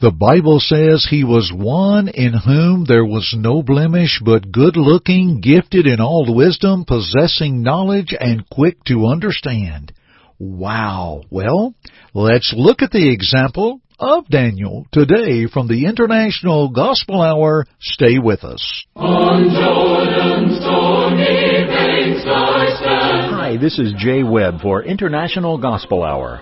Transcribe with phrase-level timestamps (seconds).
[0.00, 5.42] The Bible says he was one in whom there was no blemish, but good looking,
[5.42, 9.92] gifted in all wisdom, possessing knowledge, and quick to understand.
[10.38, 11.24] Wow.
[11.28, 11.74] Well,
[12.14, 17.66] let's look at the example of Daniel today from the International Gospel Hour.
[17.78, 18.86] Stay with us.
[18.96, 23.34] On Jordan's stormy banks I stand.
[23.34, 26.40] Hi, this is Jay Webb for International Gospel Hour.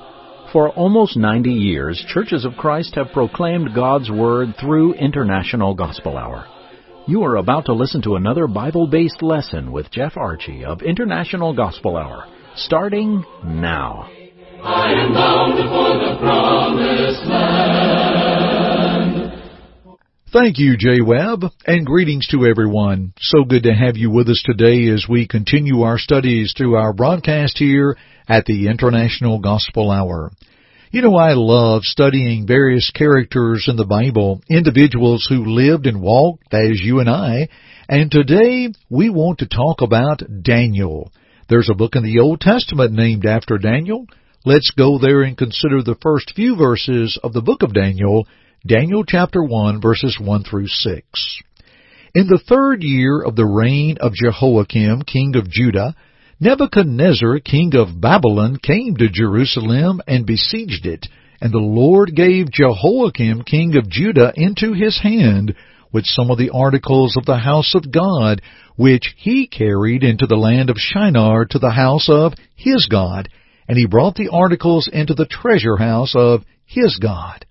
[0.53, 6.47] For almost 90 years, Churches of Christ have proclaimed God's Word through International Gospel Hour.
[7.07, 11.55] You are about to listen to another Bible based lesson with Jeff Archie of International
[11.55, 12.25] Gospel Hour,
[12.57, 14.09] starting now.
[14.63, 18.78] I am bound for the promised land.
[20.31, 23.15] Thank you, Jay Webb, and greetings to everyone.
[23.19, 26.93] So good to have you with us today as we continue our studies through our
[26.93, 27.97] broadcast here
[28.29, 30.31] at the International Gospel Hour.
[30.91, 36.53] You know, I love studying various characters in the Bible, individuals who lived and walked
[36.53, 37.49] as you and I,
[37.89, 41.11] and today we want to talk about Daniel.
[41.49, 44.05] There's a book in the Old Testament named after Daniel.
[44.45, 48.27] Let's go there and consider the first few verses of the book of Daniel,
[48.67, 51.43] Daniel chapter 1 verses 1 through 6.
[52.13, 55.95] In the third year of the reign of Jehoiakim, king of Judah,
[56.41, 61.07] Nebuchadnezzar, king of Babylon, came to Jerusalem and besieged it,
[61.41, 65.55] and the Lord gave Jehoiakim, king of Judah, into his hand,
[65.93, 68.43] with some of the articles of the house of God,
[68.75, 73.29] which he carried into the land of Shinar to the house of his God,
[73.69, 77.45] and he brought the articles into the treasure house of his God.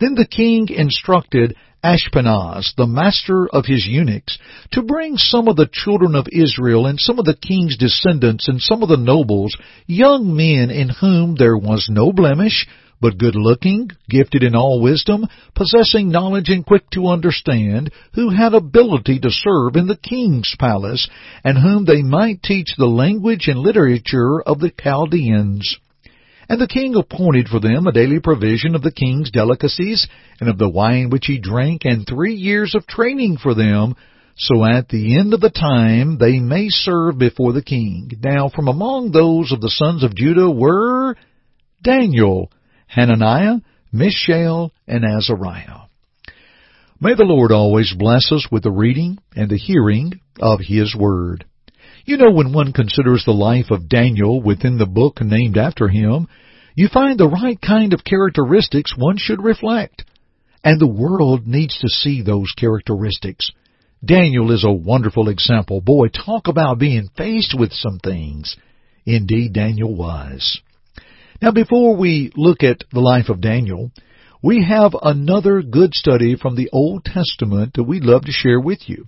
[0.00, 4.38] Then the king instructed Ashpenaz, the master of his eunuchs,
[4.72, 8.60] to bring some of the children of Israel and some of the king's descendants and
[8.60, 9.56] some of the nobles,
[9.86, 12.66] young men in whom there was no blemish,
[13.00, 18.52] but good looking, gifted in all wisdom, possessing knowledge and quick to understand, who had
[18.52, 21.08] ability to serve in the king's palace,
[21.44, 25.78] and whom they might teach the language and literature of the Chaldeans.
[26.50, 30.08] And the king appointed for them a daily provision of the king's delicacies,
[30.40, 33.94] and of the wine which he drank, and three years of training for them,
[34.36, 38.10] so at the end of the time they may serve before the king.
[38.20, 41.14] Now from among those of the sons of Judah were
[41.84, 42.50] Daniel,
[42.88, 43.60] Hananiah,
[43.92, 45.86] Mishael, and Azariah.
[47.00, 51.44] May the Lord always bless us with the reading and the hearing of His Word.
[52.04, 56.28] You know, when one considers the life of Daniel within the book named after him,
[56.74, 60.04] you find the right kind of characteristics one should reflect.
[60.64, 63.50] And the world needs to see those characteristics.
[64.04, 65.80] Daniel is a wonderful example.
[65.80, 68.56] Boy, talk about being faced with some things.
[69.04, 70.60] Indeed, Daniel was.
[71.42, 73.90] Now, before we look at the life of Daniel,
[74.42, 78.88] we have another good study from the Old Testament that we'd love to share with
[78.88, 79.06] you.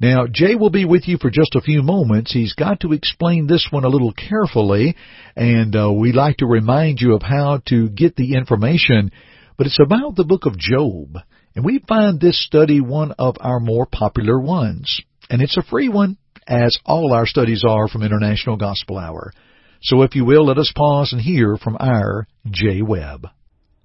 [0.00, 2.32] Now, Jay will be with you for just a few moments.
[2.32, 4.96] He's got to explain this one a little carefully,
[5.36, 9.10] and uh, we like to remind you of how to get the information.
[9.56, 11.16] But it's about the book of Job,
[11.56, 15.00] and we find this study one of our more popular ones.
[15.30, 19.32] And it's a free one, as all our studies are from International Gospel Hour.
[19.80, 23.28] So if you will, let us pause and hear from our Jay Webb.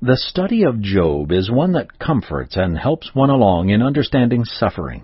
[0.01, 5.03] The study of Job is one that comforts and helps one along in understanding suffering.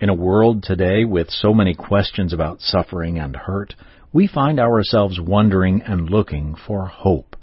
[0.00, 3.74] In a world today with so many questions about suffering and hurt,
[4.10, 7.36] we find ourselves wondering and looking for hope.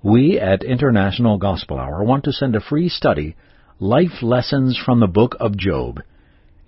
[0.00, 3.34] We at International Gospel Hour want to send a free study,
[3.80, 6.02] Life Lessons from the Book of Job.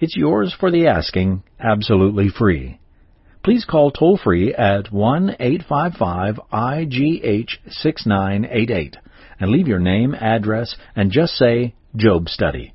[0.01, 2.81] It's yours for the asking, absolutely free.
[3.45, 8.97] Please call toll free at 1 855 IGH 6988
[9.41, 12.73] and leave your name, address, and just say Job Study.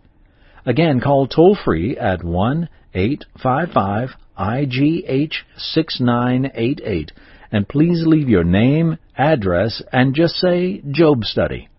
[0.66, 7.12] Again, call toll free at 1 855 IGH 6988
[7.54, 11.70] and please leave your name, address, and just say Job Study.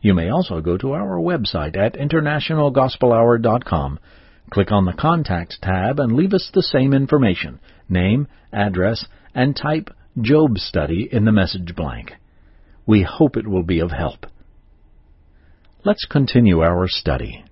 [0.00, 3.98] You may also go to our website at internationalgospelhour.com.
[4.50, 9.04] Click on the Contact tab and leave us the same information name, address,
[9.34, 12.12] and type Job Study in the message blank.
[12.90, 14.26] We hope it will be of help.
[15.84, 17.44] Let's continue our study.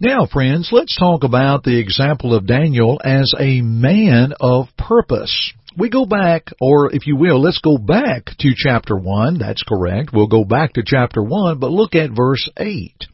[0.00, 5.52] Now, friends, let's talk about the example of Daniel as a man of purpose.
[5.76, 9.38] We go back, or if you will, let's go back to chapter 1.
[9.38, 10.10] That's correct.
[10.12, 13.06] We'll go back to chapter 1, but look at verse 8.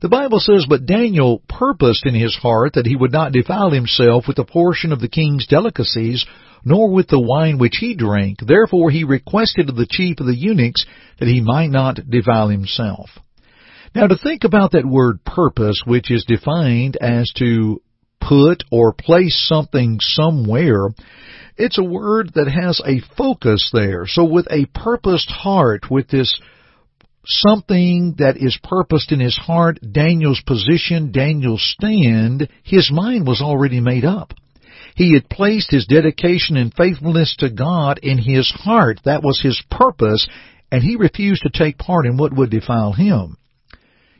[0.00, 4.24] The Bible says, But Daniel purposed in his heart that he would not defile himself
[4.26, 6.24] with a portion of the king's delicacies,
[6.66, 8.40] nor with the wine which he drank.
[8.40, 10.84] Therefore he requested of the chief of the eunuchs
[11.20, 13.08] that he might not defile himself.
[13.94, 17.80] Now to think about that word purpose, which is defined as to
[18.20, 20.88] put or place something somewhere,
[21.56, 24.04] it's a word that has a focus there.
[24.06, 26.38] So with a purposed heart, with this
[27.24, 33.80] something that is purposed in his heart, Daniel's position, Daniel's stand, his mind was already
[33.80, 34.32] made up.
[34.96, 39.00] He had placed his dedication and faithfulness to God in his heart.
[39.04, 40.26] That was his purpose,
[40.72, 43.36] and he refused to take part in what would defile him.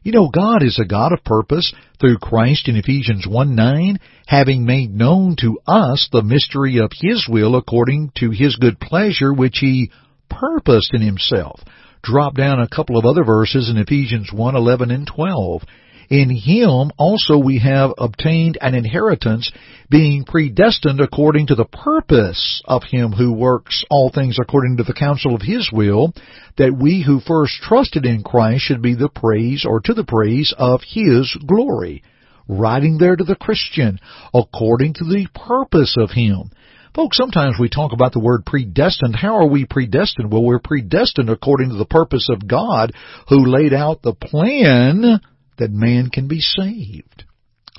[0.02, 4.64] You know, God is a God of purpose through Christ in Ephesians 1 9, having
[4.64, 9.58] made known to us the mystery of His will according to His good pleasure which
[9.58, 9.90] He
[10.28, 11.61] purposed in Himself
[12.06, 15.62] drop down a couple of other verses in Ephesians 1, 11 and 12.
[16.08, 19.50] In him also we have obtained an inheritance,
[19.91, 24.93] being predestined according to the purpose of him who works all things according to the
[24.93, 26.12] counsel of his will,
[26.56, 30.55] that we who first trusted in Christ should be the praise or to the praise
[30.56, 32.03] of his glory.
[32.49, 33.99] Writing there to the Christian,
[34.32, 36.50] according to the purpose of him
[36.97, 39.14] Folks, sometimes we talk about the word predestined.
[39.14, 40.32] How are we predestined?
[40.32, 42.94] Well, we're predestined according to the purpose of God
[43.29, 45.20] who laid out the plan
[45.58, 47.25] that man can be saved.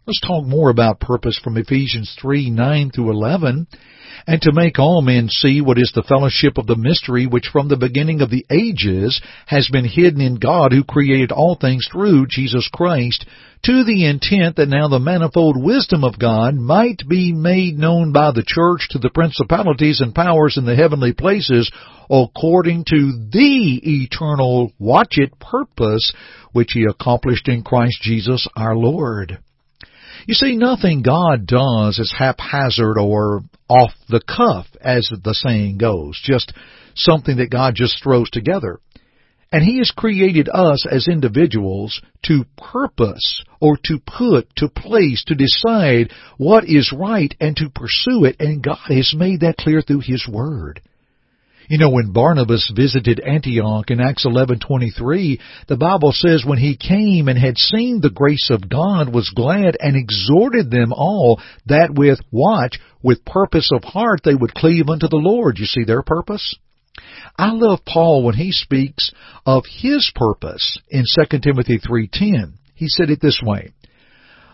[0.07, 3.68] Let's talk more about purpose from Ephesians 3, 9 through 11
[4.25, 7.68] and to make all men see what is the fellowship of the mystery which from
[7.68, 12.27] the beginning of the ages has been hidden in God who created all things through
[12.27, 13.25] Jesus Christ,
[13.65, 18.31] to the intent that now the manifold wisdom of God might be made known by
[18.31, 21.69] the church to the principalities and powers in the heavenly places
[22.09, 26.13] according to the eternal watch it purpose
[26.54, 29.39] which he accomplished in Christ Jesus our Lord.
[30.25, 36.19] You see, nothing God does is haphazard or off the cuff, as the saying goes,
[36.23, 36.53] just
[36.95, 38.79] something that God just throws together.
[39.51, 45.35] And He has created us as individuals to purpose or to put, to place, to
[45.35, 50.01] decide what is right and to pursue it, and God has made that clear through
[50.01, 50.81] His Word.
[51.69, 57.27] You know, when Barnabas visited Antioch in Acts 11:23, the Bible says when he came
[57.27, 62.19] and had seen the grace of God was glad and exhorted them all that with
[62.31, 65.59] watch, with purpose of heart they would cleave unto the Lord.
[65.59, 66.55] You see their purpose?
[67.37, 69.11] I love Paul when he speaks
[69.45, 72.53] of his purpose in 2 Timothy 3:10.
[72.75, 73.71] He said it this way: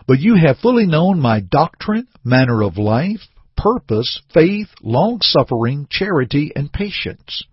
[0.08, 3.22] "But you have fully known my doctrine, manner of life,
[3.56, 7.44] purpose, faith, long suffering, charity, and patience.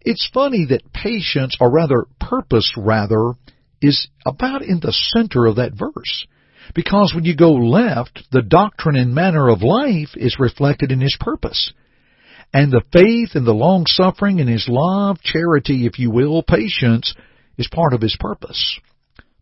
[0.00, 3.34] It's funny that patience, or rather purpose rather,
[3.82, 6.26] is about in the center of that verse.
[6.74, 11.16] Because when you go left, the doctrine and manner of life is reflected in his
[11.18, 11.72] purpose.
[12.52, 17.14] And the faith and the long suffering and his love, charity, if you will, patience,
[17.58, 18.78] is part of his purpose.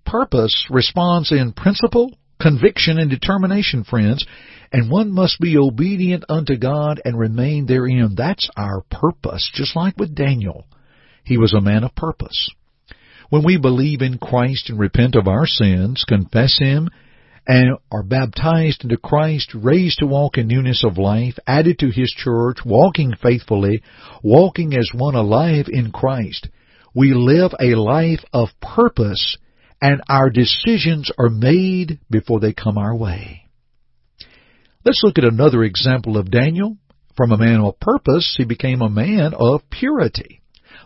[0.05, 4.26] Purpose responds in principle, conviction, and determination, friends,
[4.73, 8.14] and one must be obedient unto God and remain therein.
[8.17, 10.67] That's our purpose, just like with Daniel.
[11.25, 12.49] He was a man of purpose.
[13.31, 16.88] When we believe in Christ and repent of our sins, confess Him,
[17.46, 22.11] and are baptized into Christ, raised to walk in newness of life, added to His
[22.17, 23.82] church, walking faithfully,
[24.23, 26.49] walking as one alive in Christ,
[26.94, 29.37] we live a life of purpose,
[29.80, 33.44] and our decisions are made before they come our way.
[34.85, 36.76] Let's look at another example of Daniel.
[37.16, 40.40] From a man of purpose, he became a man of purity.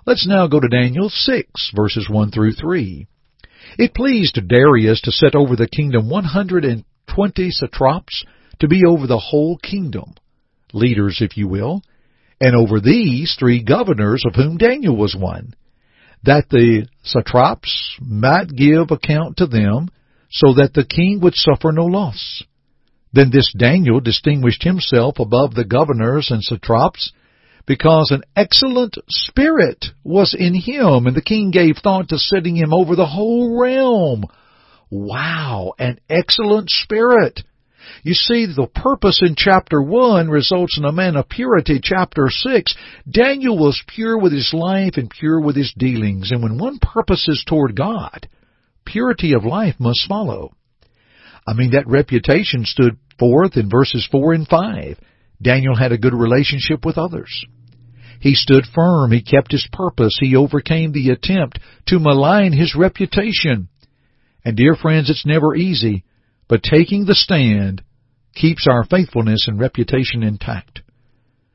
[0.07, 3.07] Let's now go to Daniel 6, verses 1 through 3.
[3.79, 8.25] It pleased Darius to set over the kingdom 120 satraps
[8.61, 10.15] to be over the whole kingdom,
[10.73, 11.83] leaders, if you will,
[12.41, 15.55] and over these three governors, of whom Daniel was one,
[16.25, 19.89] that the satraps might give account to them,
[20.31, 22.43] so that the king would suffer no loss.
[23.13, 27.13] Then this Daniel distinguished himself above the governors and satraps
[27.67, 32.73] because an excellent spirit was in him, and the king gave thought to setting him
[32.73, 34.25] over the whole realm.
[34.91, 37.43] Wow, an excellent spirit.
[38.03, 41.81] You see, the purpose in chapter 1 results in a man of purity.
[41.83, 42.75] Chapter 6,
[43.11, 46.31] Daniel was pure with his life and pure with his dealings.
[46.31, 48.29] And when one purposes toward God,
[48.85, 50.53] purity of life must follow.
[51.47, 54.99] I mean, that reputation stood forth in verses 4 and 5.
[55.41, 57.45] Daniel had a good relationship with others.
[58.21, 59.11] He stood firm.
[59.11, 60.17] He kept his purpose.
[60.21, 63.69] He overcame the attempt to malign his reputation.
[64.45, 66.05] And dear friends, it's never easy,
[66.53, 67.83] but taking the stand
[68.35, 70.83] keeps our faithfulness and reputation intact.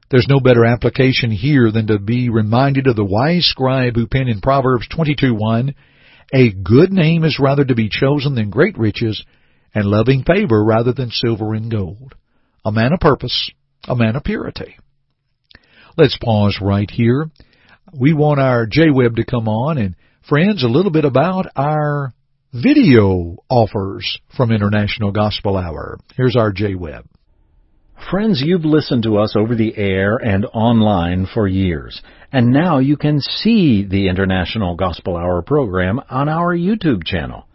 [0.10, 4.30] There's no better application here than to be reminded of the wise scribe who penned
[4.30, 5.76] in Proverbs 22:1,
[6.34, 9.24] "A good name is rather to be chosen than great riches,
[9.72, 12.16] and loving favor rather than silver and gold."
[12.66, 13.52] A man of purpose,
[13.88, 14.78] a man of purity.
[15.96, 17.30] Let's pause right here.
[17.94, 22.16] We want our Jay Webb to come on and friends, a little bit about our
[22.64, 26.00] video offers from International Gospel Hour.
[26.16, 27.06] Here's our Jay Webb.
[28.10, 32.98] Friends, you've listened to us over the air and online for years, and now you
[32.98, 37.46] can see the International Gospel Hour program on our YouTube channel.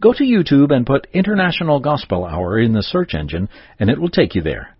[0.00, 3.48] Go to YouTube and put International Gospel Hour in the search engine,
[3.80, 4.76] and it will take you there.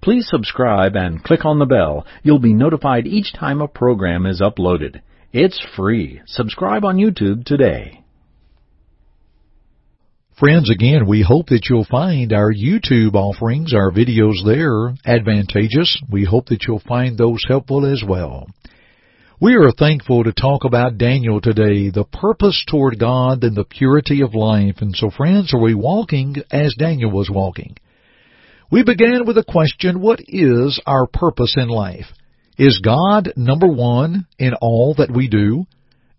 [0.00, 2.06] Please subscribe and click on the bell.
[2.22, 5.02] You'll be notified each time a program is uploaded.
[5.34, 6.22] It's free.
[6.24, 8.04] Subscribe on YouTube today.
[10.38, 16.00] Friends, again, we hope that you'll find our YouTube offerings, our videos there, advantageous.
[16.12, 18.46] We hope that you'll find those helpful as well.
[19.40, 24.22] We are thankful to talk about Daniel today, the purpose toward God and the purity
[24.22, 24.76] of life.
[24.80, 27.76] And so, friends, are we walking as Daniel was walking?
[28.70, 32.06] We began with a question, what is our purpose in life?
[32.56, 35.66] Is God number one in all that we do?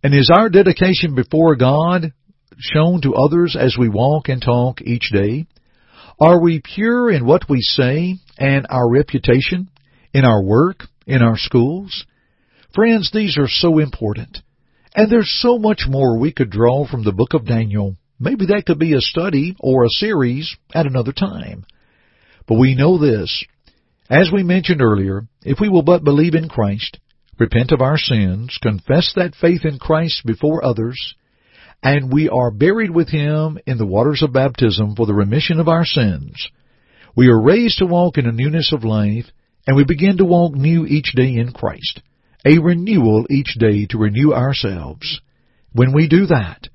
[0.04, 2.12] And is our dedication before God
[2.60, 5.48] shown to others as we walk and talk each day?
[6.20, 9.70] Are we pure in what we say and our reputation,
[10.14, 12.06] in our work, in our schools?
[12.76, 14.40] Friends, these are so important.
[14.94, 17.96] And there's so much more we could draw from the book of Daniel.
[18.20, 21.66] Maybe that could be a study or a series at another time.
[22.48, 23.46] But we know this.
[24.10, 27.00] As we mentioned earlier, if we will but believe in Christ,
[27.38, 31.16] repent of our sins, confess that faith in Christ before others,
[31.82, 35.68] and we are buried with him in the waters of baptism for the remission of
[35.68, 36.50] our sins.
[37.16, 39.26] We are raised to walk in a newness of life,
[39.66, 42.02] and we begin to walk new each day in Christ,
[42.46, 45.22] a renewal each day to renew ourselves.
[45.74, 46.68] When we do that,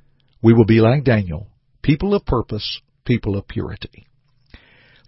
[0.43, 1.49] we will be like Daniel,
[1.83, 4.07] people of purpose, people of purity.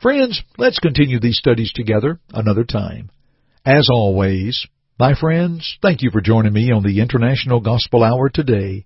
[0.01, 3.11] Friends, let's continue these studies together another time.
[3.65, 4.67] As always,
[4.99, 8.85] my friends, thank you for joining me on the International Gospel Hour today.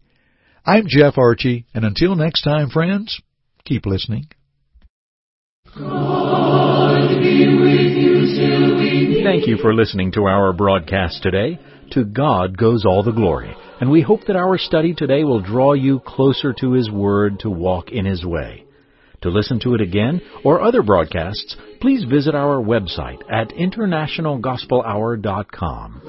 [0.65, 3.21] I'm Jeff Archie, and until next time, friends,
[3.65, 4.27] keep listening.
[9.25, 11.59] Thank you for listening to our broadcast today.
[11.93, 15.73] To God goes all the glory, and we hope that our study today will draw
[15.73, 18.65] you closer to His Word to walk in His way.
[19.23, 26.03] To listen to it again or other broadcasts, please visit our website at internationalgospelhour.com.